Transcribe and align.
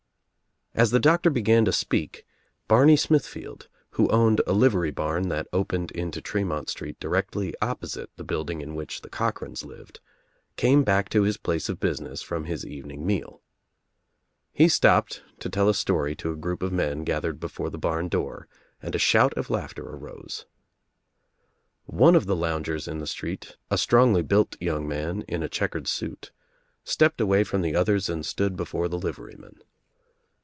As 0.73 0.91
the 0.91 1.01
Doctor 1.01 1.29
began 1.29 1.65
to 1.65 1.73
speak 1.73 2.25
Barney 2.69 2.95
Smithfield, 2.95 3.67
who 3.91 4.07
owned 4.07 4.39
a 4.47 4.53
livery 4.53 4.89
barn 4.89 5.27
that 5.27 5.49
opened 5.51 5.91
into 5.91 6.21
Tremont 6.21 6.69
Street 6.69 6.97
directly 6.97 7.53
opposite 7.61 8.09
ithe 8.17 8.25
building 8.25 8.61
in 8.61 8.73
which 8.73 9.01
the 9.01 9.09
Cochrans 9.09 9.65
lived, 9.65 9.99
came 10.55 10.85
back 10.85 11.09
to 11.09 11.23
his 11.23 11.35
place 11.35 11.67
of 11.67 11.81
business 11.81 12.21
from 12.21 12.45
his 12.45 12.65
evening 12.65 13.05
meal. 13.05 13.41
He 14.53 14.69
stopped 14.69 15.21
to 15.39 15.49
tell 15.49 15.67
a 15.67 15.73
story 15.73 16.15
to 16.15 16.31
a 16.31 16.37
group 16.37 16.63
of 16.63 16.71
men 16.71 17.03
gathered 17.03 17.41
before 17.41 17.69
the 17.69 17.77
barn 17.77 18.07
door 18.07 18.47
and 18.81 18.95
a 18.95 18.97
shout 18.97 19.33
of 19.33 19.49
laughter 19.49 19.83
arose. 19.85 20.45
One 21.83 22.15
of 22.15 22.27
the 22.27 22.35
loungers 22.35 22.87
in 22.87 22.99
the 22.99 23.07
street, 23.07 23.57
a 23.69 23.77
strongly 23.77 24.21
built 24.21 24.55
young 24.61 24.87
man 24.87 25.23
in 25.27 25.43
a 25.43 25.49
checkered 25.49 25.87
suit, 25.89 26.31
stepped 26.85 27.19
away 27.19 27.43
from 27.43 27.61
the 27.61 27.75
others 27.75 28.07
and 28.09 28.25
stood 28.25 28.55
before 28.55 28.87
the 28.87 28.97
liveryman. 28.97 29.57